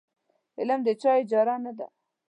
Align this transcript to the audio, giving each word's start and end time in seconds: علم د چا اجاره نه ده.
علم 0.59 0.79
د 0.87 0.89
چا 1.01 1.11
اجاره 1.21 1.55
نه 1.65 1.71
ده. 1.77 1.87